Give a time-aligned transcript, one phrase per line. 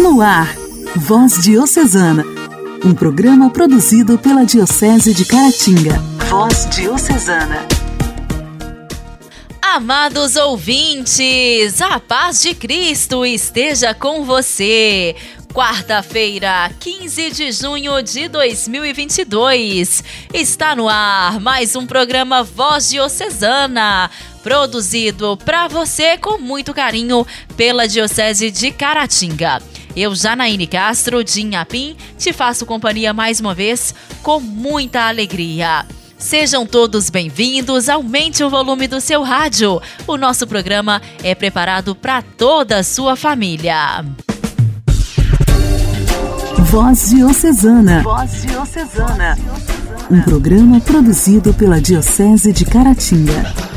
[0.00, 0.56] No ar,
[0.96, 2.24] Voz Diocesana,
[2.82, 5.98] um programa produzido pela Diocese de Caratinga.
[6.30, 7.66] Voz Diocesana.
[9.60, 15.14] Amados ouvintes, a paz de Cristo esteja com você.
[15.52, 20.02] Quarta-feira, 15 de junho de 2022.
[20.32, 24.10] Está no ar mais um programa Voz Diocesana,
[24.42, 29.60] produzido para você com muito carinho pela Diocese de Caratinga.
[29.96, 35.84] Eu, Janaíne Castro, de Inhapim, te faço companhia mais uma vez com muita alegria.
[36.16, 39.80] Sejam todos bem-vindos, aumente o volume do seu rádio.
[40.06, 44.04] O nosso programa é preparado para toda a sua família.
[46.70, 48.02] Voz Diocesana.
[48.02, 49.36] Voz Diocesana.
[50.10, 53.69] Um programa produzido pela Diocese de Caratinga.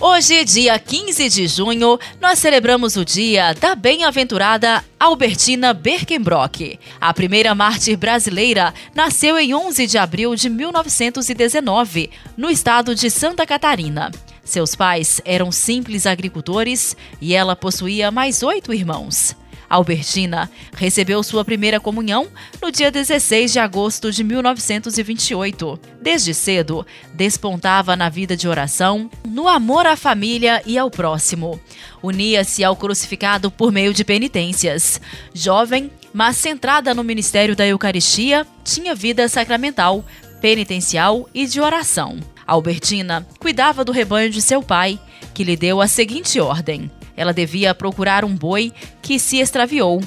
[0.00, 6.78] Hoje, dia 15 de junho, nós celebramos o dia da bem-aventurada Albertina Berkenbrock.
[7.00, 13.44] A primeira mártir brasileira nasceu em 11 de abril de 1919, no estado de Santa
[13.44, 14.12] Catarina.
[14.44, 19.34] Seus pais eram simples agricultores e ela possuía mais oito irmãos.
[19.68, 22.28] Albertina recebeu sua primeira comunhão
[22.60, 25.78] no dia 16 de agosto de 1928.
[26.00, 31.60] Desde cedo, despontava na vida de oração, no amor à família e ao próximo.
[32.02, 35.00] Unia-se ao crucificado por meio de penitências.
[35.34, 40.04] Jovem, mas centrada no ministério da Eucaristia, tinha vida sacramental,
[40.40, 42.18] penitencial e de oração.
[42.46, 44.98] Albertina cuidava do rebanho de seu pai,
[45.34, 50.00] que lhe deu a seguinte ordem: ela devia procurar um boi que se extraviou.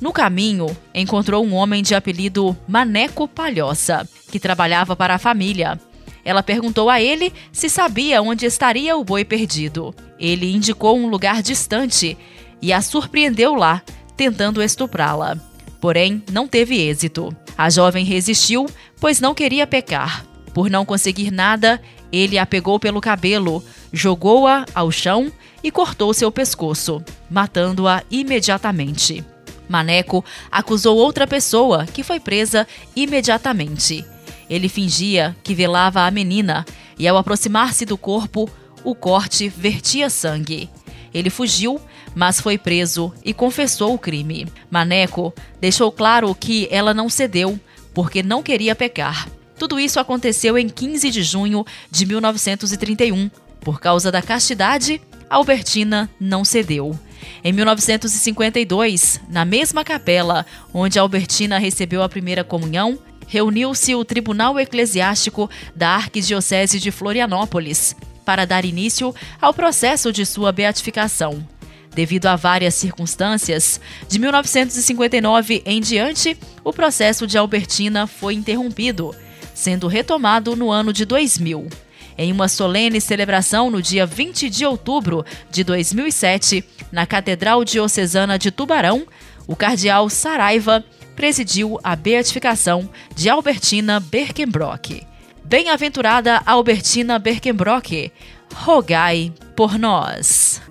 [0.00, 5.78] No caminho, encontrou um homem de apelido Maneco Palhoça, que trabalhava para a família.
[6.24, 9.94] Ela perguntou a ele se sabia onde estaria o boi perdido.
[10.18, 12.16] Ele indicou um lugar distante
[12.62, 13.82] e a surpreendeu lá,
[14.16, 15.36] tentando estuprá-la.
[15.82, 17.36] Porém, não teve êxito.
[17.58, 18.64] A jovem resistiu,
[18.98, 20.24] pois não queria pecar.
[20.54, 21.78] Por não conseguir nada,
[22.10, 25.30] ele a pegou pelo cabelo, jogou-a ao chão
[25.64, 29.24] e cortou seu pescoço, matando-a imediatamente.
[29.66, 34.04] Maneco acusou outra pessoa, que foi presa imediatamente.
[34.48, 36.66] Ele fingia que velava a menina
[36.98, 38.48] e, ao aproximar-se do corpo,
[38.84, 40.68] o corte vertia sangue.
[41.14, 41.80] Ele fugiu,
[42.14, 44.46] mas foi preso e confessou o crime.
[44.70, 45.32] Maneco
[45.62, 47.58] deixou claro que ela não cedeu,
[47.94, 49.26] porque não queria pecar.
[49.58, 53.30] Tudo isso aconteceu em 15 de junho de 1931.
[53.60, 56.98] Por causa da castidade, Albertina não cedeu.
[57.42, 65.50] Em 1952, na mesma capela onde Albertina recebeu a primeira comunhão, reuniu-se o Tribunal Eclesiástico
[65.74, 71.46] da Arquidiocese de Florianópolis para dar início ao processo de sua beatificação.
[71.94, 79.14] Devido a várias circunstâncias, de 1959 em diante, o processo de Albertina foi interrompido,
[79.54, 81.68] sendo retomado no ano de 2000.
[82.16, 88.50] Em uma solene celebração no dia 20 de outubro de 2007, na Catedral Diocesana de
[88.50, 89.04] Tubarão,
[89.46, 90.84] o cardeal Saraiva
[91.16, 95.02] presidiu a beatificação de Albertina Berkenbrock.
[95.44, 98.10] Bem-aventurada Albertina Berkenbrock,
[98.54, 100.62] rogai por nós.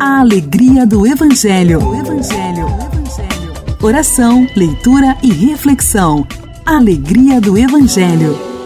[0.00, 1.82] A alegria do Evangelho.
[1.82, 2.66] O Evangelho.
[2.66, 3.78] O Evangelho.
[3.82, 6.26] Oração, leitura e reflexão.
[6.64, 8.57] Alegria do Evangelho.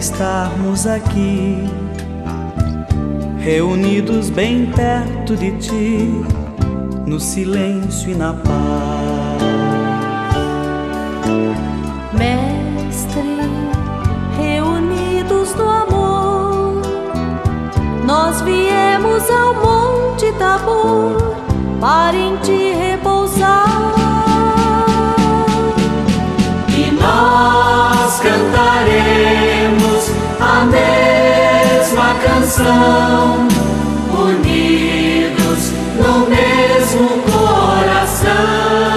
[0.00, 1.62] Estarmos aqui,
[3.38, 6.24] reunidos bem perto de ti,
[7.06, 9.42] no silêncio e na paz.
[12.14, 13.40] Mestre,
[14.38, 16.80] reunidos no amor,
[18.06, 21.36] nós viemos ao Monte Tabor
[21.78, 23.68] para em ti repousar.
[26.68, 29.39] E nós cantaremos
[30.40, 33.46] a mesma canção,
[34.10, 38.89] unidos no mesmo coração.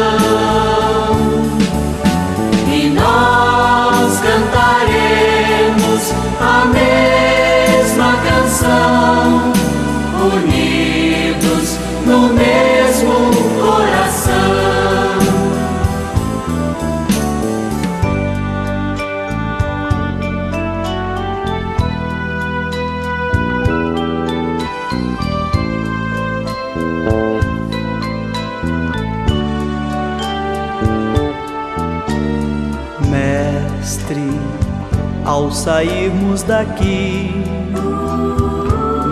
[36.43, 37.31] Sairmos daqui,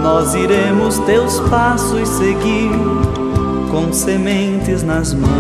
[0.02, 2.72] nós iremos teus passos seguir
[3.70, 5.32] com sementes nas mãos.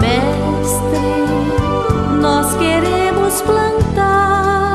[0.00, 1.00] Mestre,
[2.20, 4.74] nós queremos plantar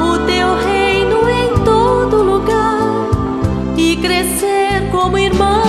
[0.00, 3.08] o teu reino em todo lugar
[3.76, 5.64] e crescer como irmãos.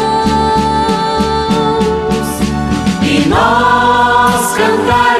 [3.01, 5.14] E nós cantaremos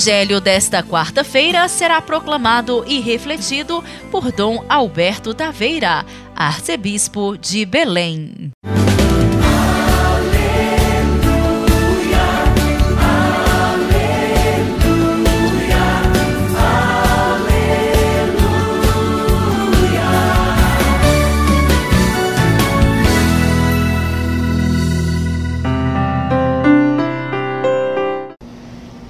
[0.00, 8.50] evangelho desta quarta-feira será proclamado e refletido por Dom Alberto Taveira, arcebispo de Belém.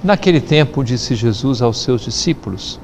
[0.03, 2.79] Naquele tempo, disse Jesus aos seus discípulos: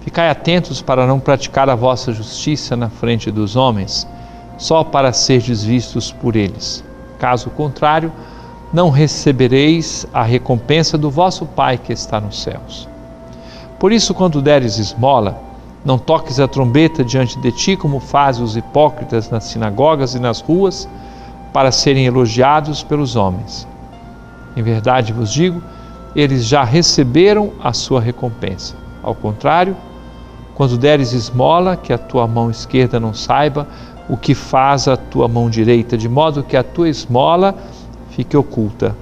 [0.00, 4.06] Ficai atentos para não praticar a vossa justiça na frente dos homens,
[4.56, 6.82] só para serdes vistos por eles.
[7.18, 8.10] Caso contrário,
[8.72, 12.88] não recebereis a recompensa do vosso Pai que está nos céus.
[13.78, 15.38] Por isso, quando deres esmola,
[15.84, 20.40] não toques a trombeta diante de ti, como fazem os hipócritas nas sinagogas e nas
[20.40, 20.88] ruas,
[21.52, 23.68] para serem elogiados pelos homens.
[24.56, 25.62] Em verdade vos digo,
[26.14, 28.74] eles já receberam a sua recompensa.
[29.02, 29.76] Ao contrário,
[30.54, 33.66] quando deres esmola, que a tua mão esquerda não saiba
[34.08, 37.54] o que faz a tua mão direita, de modo que a tua esmola
[38.10, 38.96] fique oculta.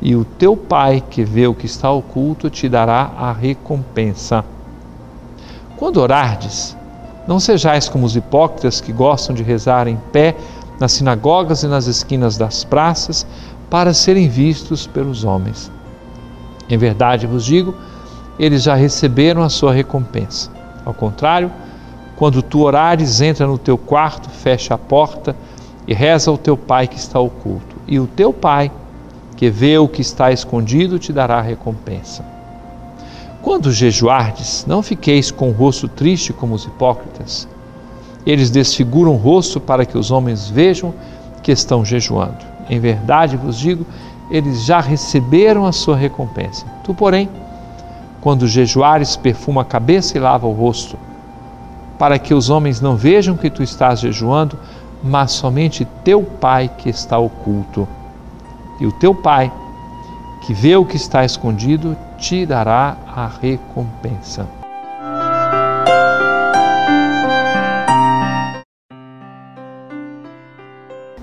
[0.00, 4.44] E o teu pai, que vê o que está oculto, te dará a recompensa.
[5.76, 6.76] Quando orardes,
[7.26, 10.34] não sejais como os hipócritas que gostam de rezar em pé
[10.80, 13.26] nas sinagogas e nas esquinas das praças,
[13.68, 15.70] para serem vistos pelos homens.
[16.68, 17.74] Em verdade vos digo,
[18.38, 20.50] eles já receberam a sua recompensa.
[20.84, 21.50] Ao contrário,
[22.16, 25.36] quando tu orares, entra no teu quarto, fecha a porta
[25.86, 27.76] e reza ao teu pai que está oculto.
[27.86, 28.70] E o teu pai,
[29.36, 32.24] que vê o que está escondido, te dará a recompensa.
[33.40, 37.48] Quando jejuardes, não fiqueis com o rosto triste como os hipócritas.
[38.26, 40.92] Eles desfiguram o rosto para que os homens vejam
[41.42, 42.44] que estão jejuando.
[42.68, 43.86] Em verdade vos digo,
[44.30, 46.66] eles já receberam a sua recompensa.
[46.84, 47.28] Tu, porém,
[48.20, 50.98] quando jejuares, perfuma a cabeça e lava o rosto,
[51.98, 54.58] para que os homens não vejam que tu estás jejuando,
[55.02, 57.88] mas somente teu Pai que está oculto.
[58.80, 59.52] E o teu Pai,
[60.42, 64.46] que vê o que está escondido, te dará a recompensa.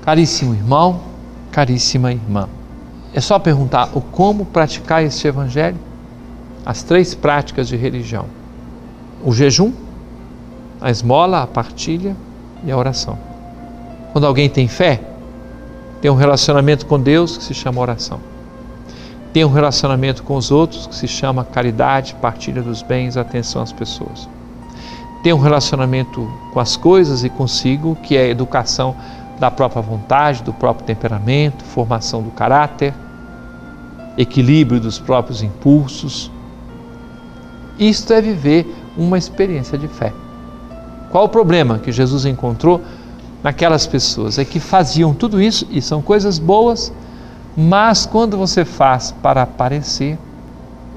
[0.01, 0.99] Caríssimo irmão,
[1.51, 2.47] caríssima irmã.
[3.15, 5.79] É só perguntar o como praticar este evangelho,
[6.65, 8.25] as três práticas de religião:
[9.23, 9.71] o jejum,
[10.81, 12.13] a esmola, a partilha
[12.61, 13.17] e a oração.
[14.11, 14.99] Quando alguém tem fé,
[16.01, 18.19] tem um relacionamento com Deus que se chama oração.
[19.31, 23.71] Tem um relacionamento com os outros que se chama caridade, partilha dos bens, atenção às
[23.71, 24.27] pessoas.
[25.23, 28.93] Tem um relacionamento com as coisas e consigo, que é educação
[29.39, 32.93] da própria vontade, do próprio temperamento, formação do caráter
[34.17, 36.31] equilíbrio dos próprios impulsos.
[37.77, 40.13] Isto é viver uma experiência de fé.
[41.11, 42.81] Qual o problema que Jesus encontrou
[43.43, 44.37] naquelas pessoas?
[44.37, 46.91] É que faziam tudo isso e são coisas boas,
[47.55, 50.17] mas quando você faz para aparecer,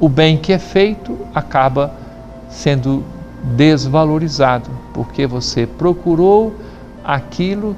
[0.01, 1.93] o bem que é feito acaba
[2.49, 3.05] sendo
[3.57, 6.55] desvalorizado, porque você procurou
[7.05, 7.77] aquilo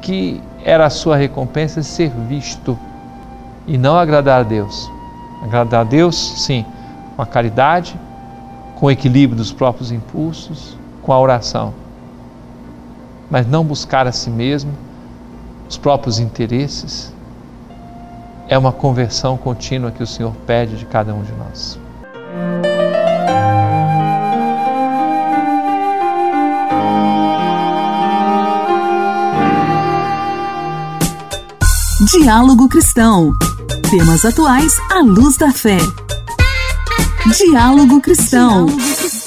[0.00, 2.78] que era a sua recompensa ser visto
[3.66, 4.90] e não agradar a Deus.
[5.42, 6.64] Agradar a Deus, sim,
[7.16, 7.98] com a caridade,
[8.76, 11.72] com o equilíbrio dos próprios impulsos, com a oração.
[13.30, 14.72] Mas não buscar a si mesmo,
[15.68, 17.12] os próprios interesses.
[18.48, 21.78] É uma conversão contínua que o Senhor pede de cada um de nós.
[32.12, 33.32] Diálogo Cristão.
[33.90, 35.78] Temas atuais à luz da fé.
[37.36, 38.66] Diálogo Cristão.
[38.66, 39.23] Diálogo Cristão.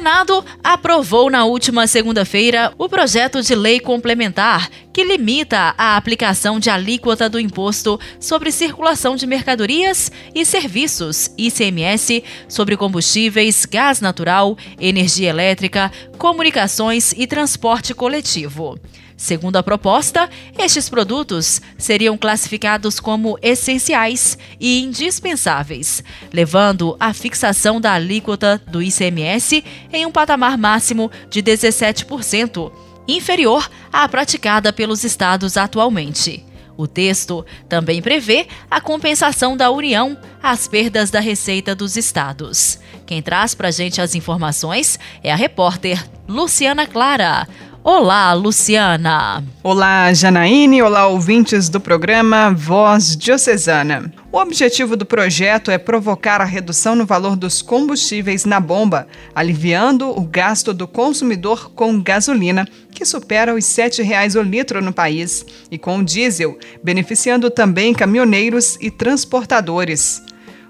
[0.00, 6.70] Senado aprovou na última segunda-feira o projeto de lei complementar que limita a aplicação de
[6.70, 15.28] alíquota do imposto sobre circulação de mercadorias e serviços ICMS sobre combustíveis, gás natural, energia
[15.28, 18.80] elétrica, comunicações e transporte coletivo.
[19.20, 27.92] Segundo a proposta, estes produtos seriam classificados como essenciais e indispensáveis, levando à fixação da
[27.92, 29.62] alíquota do ICMS
[29.92, 32.72] em um patamar máximo de 17%,
[33.06, 36.42] inferior à praticada pelos estados atualmente.
[36.74, 42.78] O texto também prevê a compensação da União às perdas da receita dos estados.
[43.04, 47.46] Quem traz para a gente as informações é a repórter Luciana Clara.
[47.82, 49.42] Olá, Luciana.
[49.62, 50.82] Olá, Janaíne.
[50.82, 54.12] Olá, ouvintes do programa Voz Diocesana.
[54.30, 60.10] O objetivo do projeto é provocar a redução no valor dos combustíveis na bomba, aliviando
[60.10, 65.46] o gasto do consumidor com gasolina, que supera os R$ 7,00 o litro no país,
[65.70, 70.22] e com diesel, beneficiando também caminhoneiros e transportadores.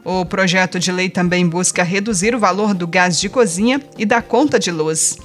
[0.04, 4.22] O projeto de lei também busca reduzir o valor do gás de cozinha e da
[4.22, 5.18] conta de luz.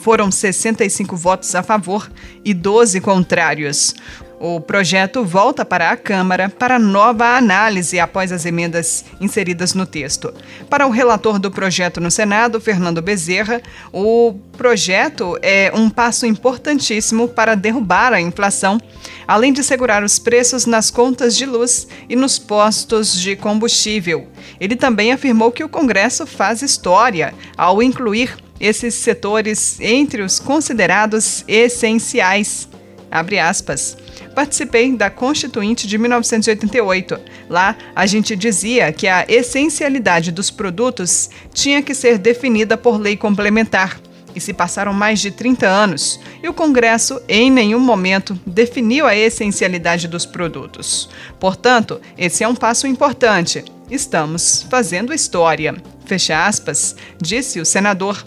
[0.00, 2.10] Foram 65 votos a favor
[2.42, 3.94] e 12 contrários.
[4.42, 10.32] O projeto volta para a Câmara para nova análise após as emendas inseridas no texto.
[10.70, 13.60] Para o relator do projeto no Senado, Fernando Bezerra,
[13.92, 18.80] o projeto é um passo importantíssimo para derrubar a inflação,
[19.28, 24.26] além de segurar os preços nas contas de luz e nos postos de combustível.
[24.58, 31.44] Ele também afirmou que o Congresso faz história ao incluir esses setores entre os considerados
[31.48, 32.68] essenciais.
[33.10, 33.96] Abre aspas.
[34.34, 37.18] Participei da Constituinte de 1988.
[37.48, 43.16] Lá, a gente dizia que a essencialidade dos produtos tinha que ser definida por lei
[43.16, 44.00] complementar.
[44.32, 49.16] E se passaram mais de 30 anos, e o Congresso, em nenhum momento, definiu a
[49.16, 51.08] essencialidade dos produtos.
[51.40, 53.64] Portanto, esse é um passo importante.
[53.90, 55.74] Estamos fazendo história.
[56.06, 58.22] Fecha aspas, disse o senador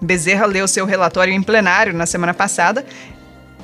[0.00, 2.84] Bezerra leu seu relatório em plenário na semana passada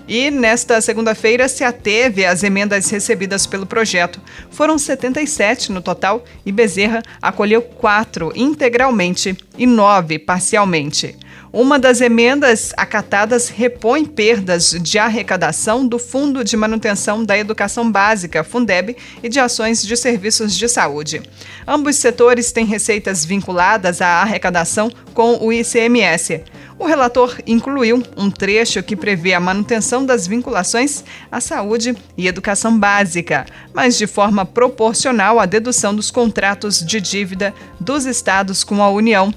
[0.06, 4.20] e nesta segunda-feira se ateve às emendas recebidas pelo projeto.
[4.50, 11.16] Foram 77 no total e Bezerra acolheu quatro integralmente e nove parcialmente.
[11.52, 18.42] Uma das emendas acatadas repõe perdas de arrecadação do Fundo de Manutenção da Educação Básica,
[18.42, 21.20] Fundeb, e de ações de serviços de saúde.
[21.66, 26.42] Ambos setores têm receitas vinculadas à arrecadação com o ICMS.
[26.78, 32.76] O relator incluiu um trecho que prevê a manutenção das vinculações à saúde e educação
[32.76, 38.90] básica, mas de forma proporcional à dedução dos contratos de dívida dos estados com a
[38.90, 39.32] União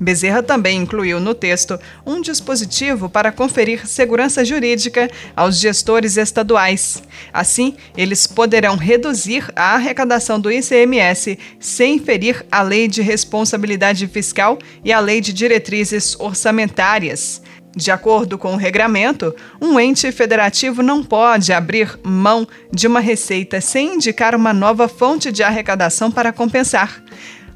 [0.00, 7.02] Bezerra também incluiu no texto um dispositivo para conferir segurança jurídica aos gestores estaduais.
[7.32, 14.58] Assim, eles poderão reduzir a arrecadação do ICMS sem ferir a Lei de Responsabilidade Fiscal
[14.84, 17.42] e a Lei de Diretrizes Orçamentárias.
[17.76, 23.60] De acordo com o regramento, um ente federativo não pode abrir mão de uma receita
[23.60, 27.02] sem indicar uma nova fonte de arrecadação para compensar.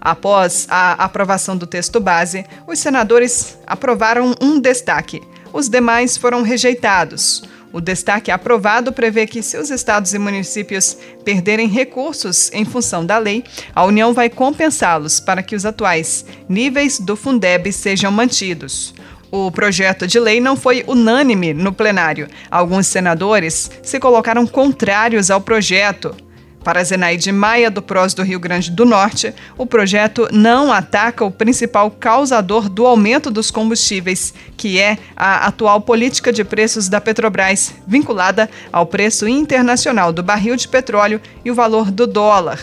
[0.04, 5.22] Após a aprovação do texto base, os senadores aprovaram um destaque.
[5.52, 7.44] Os demais foram rejeitados.
[7.72, 13.16] O destaque aprovado prevê que, se os estados e municípios perderem recursos em função da
[13.16, 18.92] lei, a União vai compensá-los para que os atuais níveis do Fundeb sejam mantidos.
[19.30, 22.28] O projeto de lei não foi unânime no plenário.
[22.50, 26.14] Alguns senadores se colocaram contrários ao projeto.
[26.64, 31.30] Para Zenaide Maia, do PROS do Rio Grande do Norte, o projeto não ataca o
[31.30, 37.74] principal causador do aumento dos combustíveis, que é a atual política de preços da Petrobras,
[37.86, 42.60] vinculada ao preço internacional do barril de petróleo e o valor do dólar.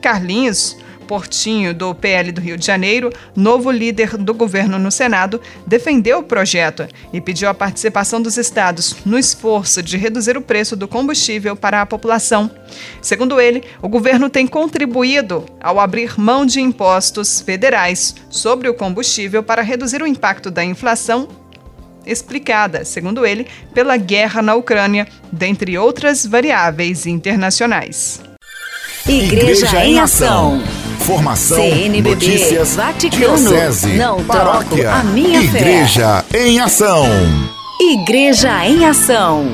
[0.00, 6.18] Carlinhos, Portinho, do PL do Rio de Janeiro, novo líder do governo no Senado, defendeu
[6.18, 10.88] o projeto e pediu a participação dos estados no esforço de reduzir o preço do
[10.88, 12.50] combustível para a população.
[13.00, 19.42] Segundo ele, o governo tem contribuído ao abrir mão de impostos federais sobre o combustível
[19.42, 21.28] para reduzir o impacto da inflação
[22.06, 28.20] explicada, segundo ele, pela guerra na Ucrânia, dentre outras variáveis internacionais.
[29.06, 30.62] Igreja, Igreja em Ação.
[31.06, 36.46] Formação, CNBB, notícias, Vaticano, diocese, não paróquia, a minha Igreja fé.
[36.46, 37.04] em Ação.
[37.78, 39.44] Igreja em Ação.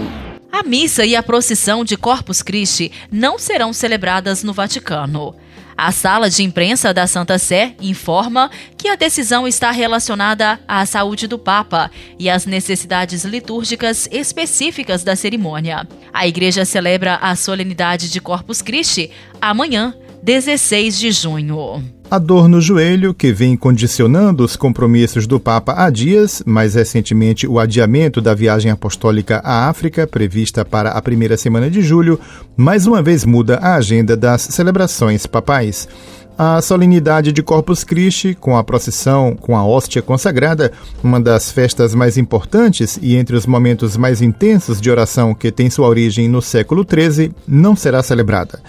[0.52, 5.34] A missa e a procissão de Corpus Christi não serão celebradas no Vaticano.
[5.76, 11.26] A sala de imprensa da Santa Sé informa que a decisão está relacionada à saúde
[11.26, 15.88] do Papa e às necessidades litúrgicas específicas da cerimônia.
[16.12, 21.82] A igreja celebra a solenidade de Corpus Christi amanhã, 16 de junho.
[22.10, 27.46] A dor no joelho, que vem condicionando os compromissos do Papa há dias, mais recentemente
[27.46, 32.20] o adiamento da viagem apostólica à África, prevista para a primeira semana de julho,
[32.56, 35.88] mais uma vez muda a agenda das celebrações papais.
[36.36, 40.72] A solenidade de Corpus Christi, com a procissão com a hóstia consagrada,
[41.02, 45.70] uma das festas mais importantes e entre os momentos mais intensos de oração que tem
[45.70, 48.60] sua origem no século XIII, não será celebrada.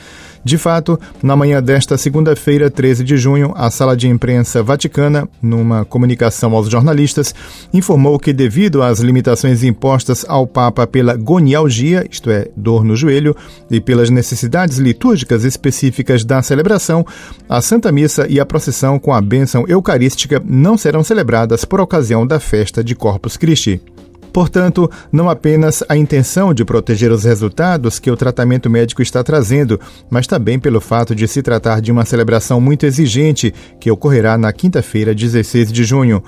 [0.44, 5.86] De fato, na manhã desta segunda-feira, 13 de junho, a sala de imprensa vaticana, numa
[5.86, 7.34] comunicação aos jornalistas,
[7.72, 13.36] informou que, devido às limitações impostas ao Papa pela gonialgia, isto é, dor no joelho,
[13.70, 17.06] e pelas necessidades litúrgicas específicas da celebração,
[17.48, 22.26] a Santa Missa e a procissão com a bênção eucarística não serão celebradas por ocasião
[22.26, 23.80] da festa de Corpus Christi.
[24.32, 29.80] Portanto, não apenas a intenção de proteger os resultados que o tratamento médico está trazendo,
[30.10, 34.52] mas também pelo fato de se tratar de uma celebração muito exigente que ocorrerá na
[34.54, 36.24] quinta-feira, 16 de junho.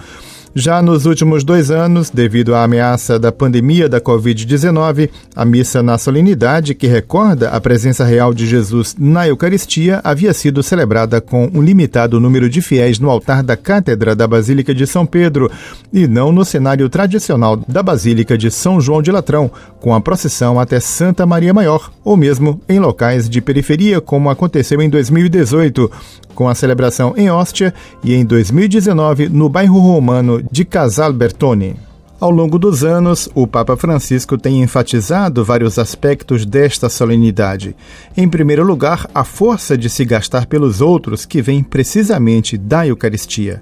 [0.55, 5.97] Já nos últimos dois anos, devido à ameaça da pandemia da Covid-19, a missa na
[5.97, 11.59] solenidade, que recorda a presença real de Jesus na Eucaristia, havia sido celebrada com um
[11.59, 15.49] limitado número de fiéis no altar da Cátedra da Basílica de São Pedro
[15.91, 19.49] e não no cenário tradicional da Basílica de São João de Latrão,
[19.81, 24.79] com a procissão até Santa Maria Maior, ou mesmo em locais de periferia, como aconteceu
[24.83, 25.89] em 2018,
[26.35, 31.75] com a celebração em Ostia e em 2019 no bairro romano de Casal Bertone.
[32.19, 37.75] Ao longo dos anos, o Papa Francisco tem enfatizado vários aspectos desta solenidade.
[38.15, 43.61] Em primeiro lugar, a força de se gastar pelos outros que vem precisamente da Eucaristia.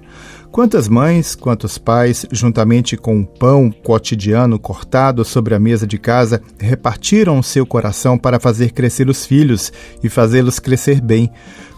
[0.52, 6.42] Quantas mães, quantos pais, juntamente com o pão cotidiano cortado sobre a mesa de casa,
[6.60, 9.72] repartiram seu coração para fazer crescer os filhos
[10.04, 11.30] e fazê-los crescer bem?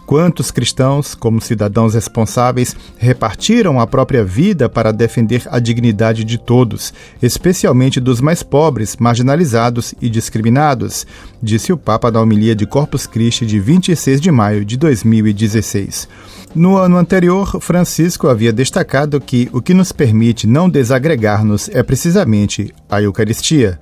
[0.05, 6.93] Quantos cristãos, como cidadãos responsáveis, repartiram a própria vida para defender a dignidade de todos,
[7.21, 11.07] especialmente dos mais pobres, marginalizados e discriminados,
[11.41, 16.07] disse o Papa na homilia de Corpus Christi de 26 de maio de 2016.
[16.53, 22.71] No ano anterior, Francisco havia destacado que o que nos permite não desagregar-nos é precisamente
[22.89, 23.79] a Eucaristia.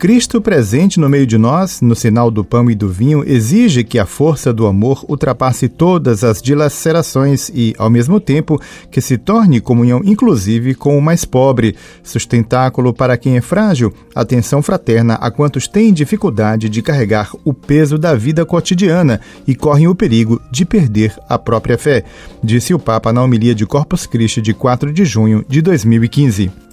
[0.00, 3.98] Cristo presente no meio de nós, no sinal do pão e do vinho, exige que
[3.98, 8.58] a força do amor ultrapasse todas as dilacerações e, ao mesmo tempo,
[8.90, 14.62] que se torne comunhão inclusive com o mais pobre, sustentáculo para quem é frágil, atenção
[14.62, 19.94] fraterna a quantos têm dificuldade de carregar o peso da vida cotidiana e correm o
[19.94, 22.04] perigo de perder a própria fé,
[22.42, 26.69] disse o Papa na homilia de Corpus Christi de 4 de junho de 2015.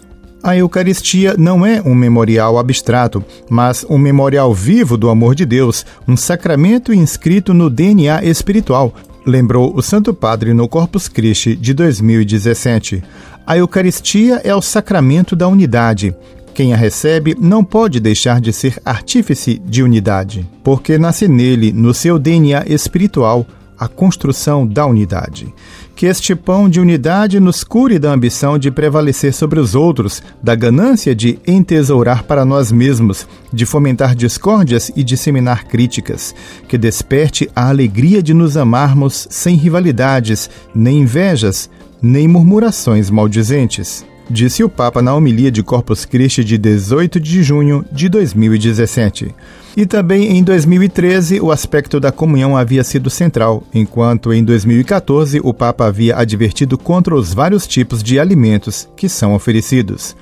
[0.47, 5.85] A Eucaristia não é um memorial abstrato, mas um memorial vivo do amor de Deus,
[6.07, 13.03] um sacramento inscrito no DNA espiritual, lembrou o Santo Padre no Corpus Christi de 2017.
[13.45, 16.15] A Eucaristia é o sacramento da unidade.
[16.53, 21.93] Quem a recebe não pode deixar de ser artífice de unidade, porque nasce nele, no
[21.93, 23.45] seu DNA espiritual,
[23.77, 25.53] a construção da unidade.
[25.97, 30.53] Que este pão de unidade nos cure da ambição de prevalecer sobre os outros, da
[30.53, 36.35] ganância de entesourar para nós mesmos, de fomentar discórdias e disseminar críticas.
[36.67, 41.67] Que desperte a alegria de nos amarmos sem rivalidades, nem invejas,
[41.99, 47.85] nem murmurações maldizentes disse o Papa na homilia de Corpus Christi de 18 de junho
[47.91, 49.33] de 2017.
[49.75, 55.53] E também em 2013 o aspecto da comunhão havia sido central, enquanto em 2014 o
[55.53, 60.15] Papa havia advertido contra os vários tipos de alimentos que são oferecidos.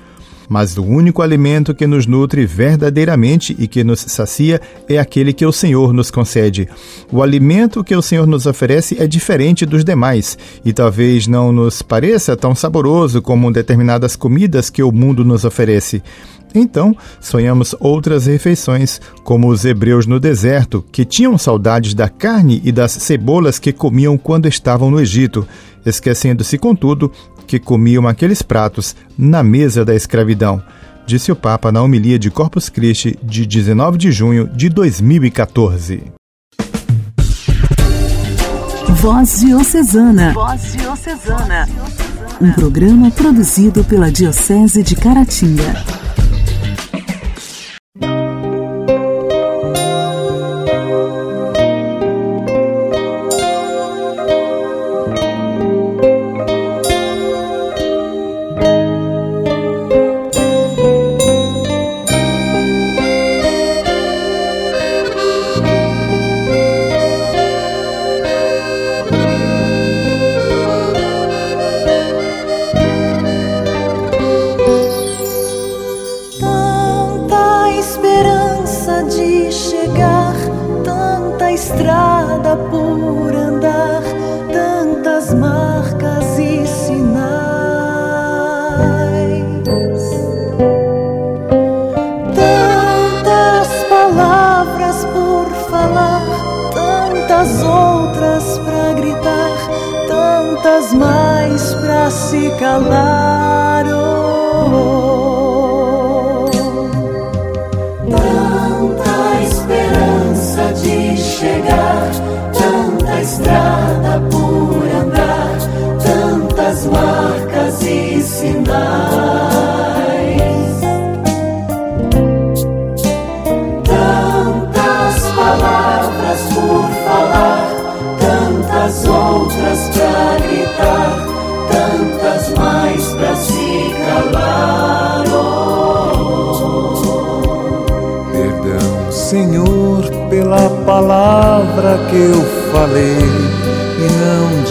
[0.48, 5.44] Mas o único alimento que nos nutre verdadeiramente e que nos sacia é aquele que
[5.44, 6.68] o Senhor nos concede.
[7.10, 11.82] O alimento que o Senhor nos oferece é diferente dos demais e talvez não nos
[11.82, 16.02] pareça tão saboroso como determinadas comidas que o mundo nos oferece.
[16.54, 22.72] Então, sonhamos outras refeições, como os hebreus no deserto, que tinham saudades da carne e
[22.72, 25.46] das cebolas que comiam quando estavam no Egito,
[25.84, 27.12] esquecendo-se, contudo,
[27.46, 30.62] que comiam aqueles pratos na mesa da escravidão,
[31.06, 36.02] disse o Papa na homilia de Corpus Christi de 19 de junho de 2014.
[38.96, 40.32] Voz Diocesana.
[40.32, 41.68] Voz Diocesana.
[42.40, 46.05] Um programa produzido pela Diocese de Caratinga.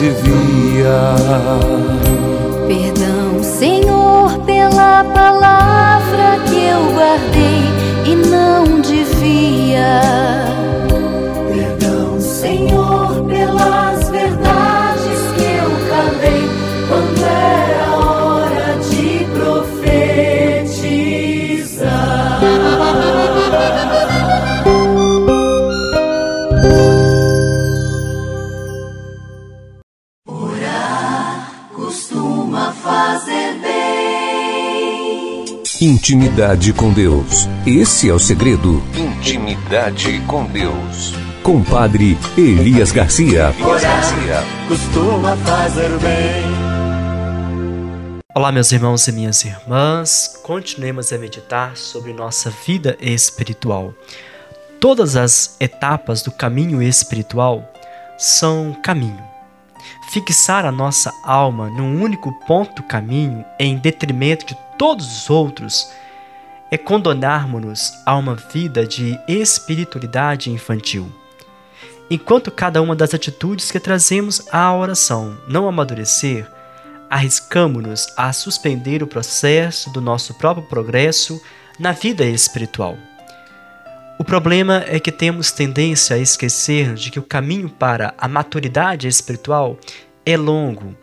[0.06, 1.16] Devia.
[2.68, 7.64] Perdão, Senhor, pela palavra que eu guardei
[8.06, 10.25] e não devia.
[35.86, 37.48] Intimidade com Deus.
[37.64, 38.82] Esse é o segredo.
[38.96, 41.14] Intimidade com Deus.
[41.44, 43.54] Compadre Elias Garcia.
[43.64, 46.44] Orar costuma fazer bem.
[48.34, 50.40] Olá, meus irmãos e minhas irmãs.
[50.42, 53.94] Continuemos a meditar sobre nossa vida espiritual.
[54.80, 57.72] Todas as etapas do caminho espiritual
[58.18, 59.35] são caminho.
[60.10, 65.92] Fixar a nossa alma num único ponto caminho em detrimento de todos os outros
[66.72, 71.12] é condonarmos-nos a uma vida de espiritualidade infantil.
[72.10, 76.48] Enquanto cada uma das atitudes que trazemos à oração não amadurecer,
[77.10, 81.42] arriscamos-nos a suspender o processo do nosso próprio progresso
[81.80, 82.98] na vida espiritual.
[84.18, 89.10] O problema é que temos tendência a esquecer de que o caminho para a maturidade
[89.10, 89.78] espiritual
[90.26, 90.96] é longo.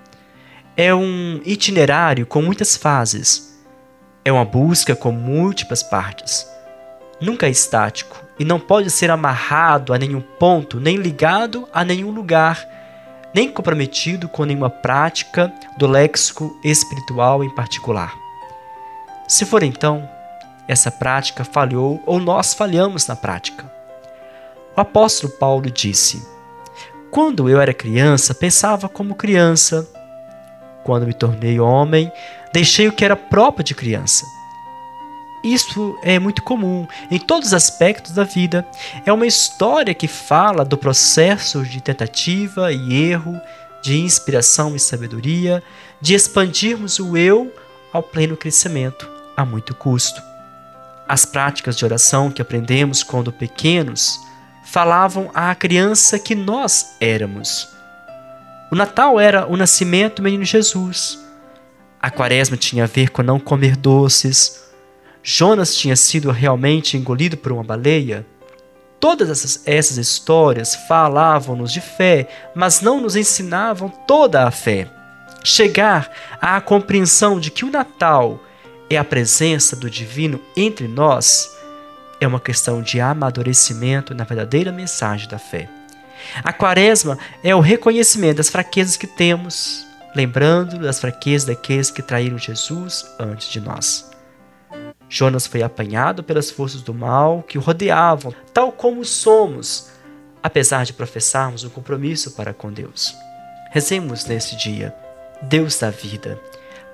[0.75, 3.63] É um itinerário com muitas fases.
[4.25, 6.47] É uma busca com múltiplas partes.
[7.21, 12.11] Nunca é estático e não pode ser amarrado a nenhum ponto, nem ligado a nenhum
[12.11, 12.67] lugar,
[13.35, 18.15] nem comprometido com nenhuma prática do léxico espiritual em particular.
[19.29, 20.09] Se for então,
[20.67, 23.71] essa prática falhou ou nós falhamos na prática.
[24.77, 26.27] O apóstolo Paulo disse:
[27.11, 29.89] Quando eu era criança, pensava como criança.
[30.85, 32.11] Quando me tornei homem,
[32.53, 34.25] deixei o que era próprio de criança.
[35.45, 38.67] Isso é muito comum em todos os aspectos da vida.
[39.05, 43.41] É uma história que fala do processo de tentativa e erro,
[43.83, 45.63] de inspiração e sabedoria,
[46.01, 47.53] de expandirmos o eu
[47.93, 50.32] ao pleno crescimento a muito custo.
[51.13, 54.19] As práticas de oração que aprendemos quando pequenos
[54.65, 57.69] falavam à criança que nós éramos.
[58.71, 61.23] O Natal era o nascimento do menino Jesus.
[62.01, 64.73] A quaresma tinha a ver com não comer doces.
[65.23, 68.25] Jonas tinha sido realmente engolido por uma baleia.
[68.99, 74.89] Todas essas, essas histórias falavam-nos de fé, mas não nos ensinavam toda a fé.
[75.45, 78.41] Chegar à compreensão de que o Natal
[78.95, 81.51] é a presença do divino entre nós
[82.21, 85.69] é uma questão de amadurecimento na verdadeira mensagem da fé.
[86.45, 92.39] A quaresma é o reconhecimento das fraquezas que temos, lembrando das fraquezas daqueles que traíram
[92.39, 94.09] Jesus antes de nós.
[95.09, 99.91] Jonas foi apanhado pelas forças do mal que o rodeavam, tal como somos,
[100.43, 103.15] apesar de professarmos um compromisso para com Deus.
[103.71, 104.95] Rezemos nesse dia.
[105.43, 106.41] Deus da vida,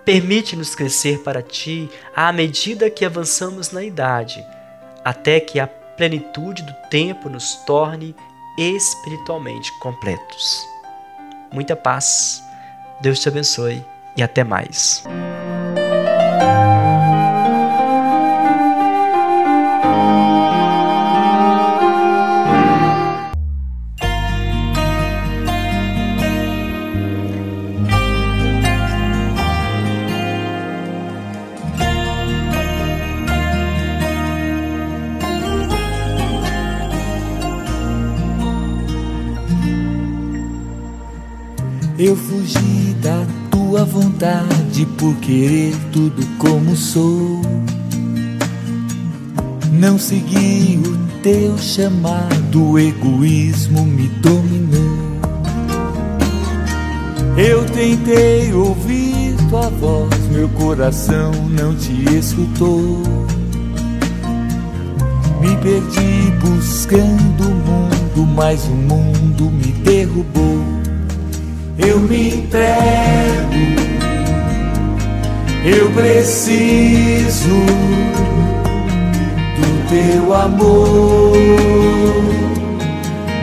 [0.09, 4.43] permite-nos crescer para ti à medida que avançamos na idade,
[5.05, 8.17] até que a plenitude do tempo nos torne
[8.57, 10.67] espiritualmente completos.
[11.53, 12.43] Muita paz,
[13.03, 13.85] Deus te abençoe
[14.17, 15.05] e até mais.
[42.01, 47.43] Eu fugi da tua vontade por querer tudo como sou.
[49.73, 55.19] Não segui o teu chamado, o egoísmo me dominou.
[57.37, 63.03] Eu tentei ouvir tua voz, meu coração não te escutou.
[65.41, 70.78] Me perdi buscando o mundo, mas o mundo me derrubou.
[71.79, 73.55] Eu me entrego,
[75.65, 77.49] eu preciso
[79.57, 81.33] do teu amor,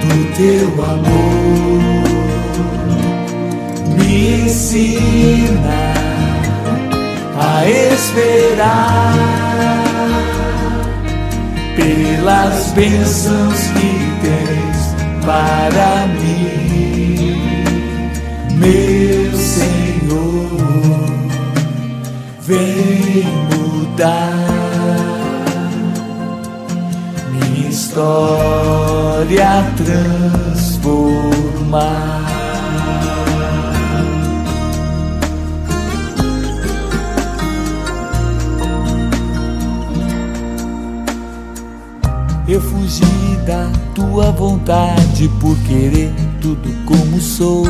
[0.01, 1.35] do teu amor.
[3.97, 5.93] Me ensina
[7.37, 9.15] a esperar
[11.75, 14.95] pelas bênçãos que tens
[15.25, 16.24] para mim,
[18.65, 20.49] meu Senhor,
[22.41, 24.34] vem mudar
[27.32, 29.47] minha história,
[29.78, 31.06] transformar.
[42.47, 43.04] Eu fugi
[43.45, 47.65] da tua vontade por querer tudo como sou.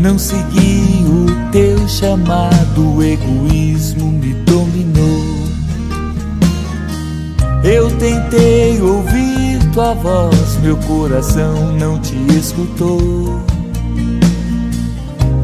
[0.00, 5.24] Não segui o teu chamado, o egoísmo me dominou.
[7.62, 13.44] Eu tentei ouvir tua voz, meu coração não te escutou.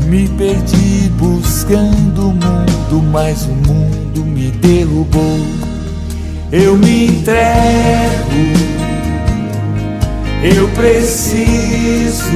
[0.06, 5.38] Me perdi buscando o mundo, mas o mundo me derrubou.
[6.50, 7.36] Eu me entrego,
[10.42, 12.30] eu preciso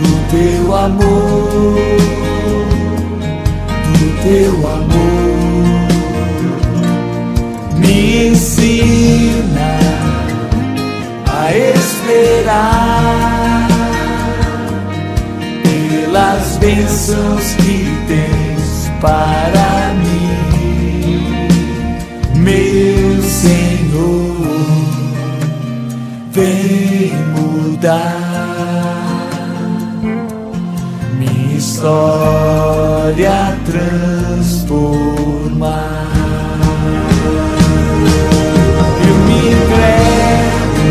[0.00, 1.76] do teu amor,
[3.98, 5.20] do teu amor.
[7.76, 9.72] Me ensina
[11.26, 12.88] a esperar
[15.62, 20.30] pelas bênçãos que tens para mim
[22.40, 24.36] meu Senhor,
[26.32, 28.49] vem mudar
[31.80, 34.60] história, transformar.
[39.08, 40.84] Eu me entrego,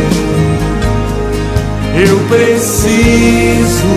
[2.10, 3.93] eu preciso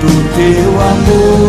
[0.00, 1.41] do teu amor,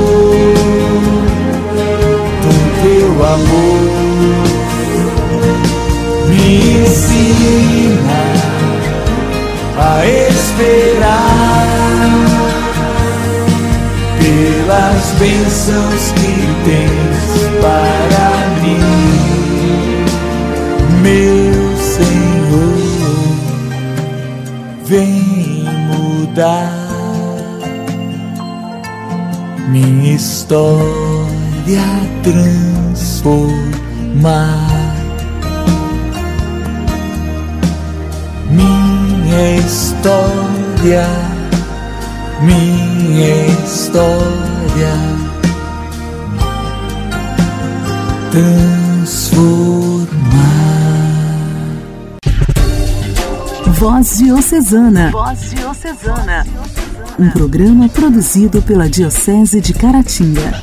[15.03, 17.23] pelas bênçãos que tens
[17.61, 18.27] para
[18.61, 18.79] mim,
[21.01, 22.83] meu Senhor,
[24.85, 26.71] vem mudar
[29.69, 31.83] minha história,
[32.23, 33.53] transformar.
[38.49, 41.07] minha história,
[42.41, 44.52] minha história
[48.31, 49.37] transformar.
[53.67, 55.11] Voz Diocesana.
[55.11, 56.47] Voz Diocesana.
[57.19, 60.59] Um programa produzido pela Diocese de Caratinga.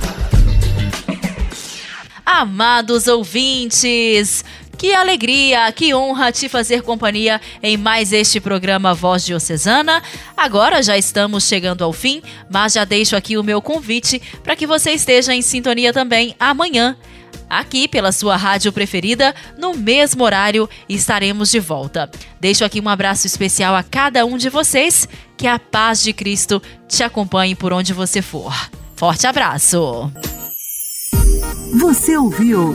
[2.27, 4.45] Amados ouvintes,
[4.81, 10.03] que alegria, que honra te fazer companhia em mais este programa Voz Diocesana.
[10.35, 14.67] Agora já estamos chegando ao fim, mas já deixo aqui o meu convite para que
[14.67, 16.97] você esteja em sintonia também amanhã.
[17.47, 22.11] Aqui pela sua rádio preferida, no mesmo horário, estaremos de volta.
[22.41, 25.07] Deixo aqui um abraço especial a cada um de vocês.
[25.37, 28.55] Que a paz de Cristo te acompanhe por onde você for.
[28.97, 30.11] Forte abraço!
[31.79, 32.75] Você ouviu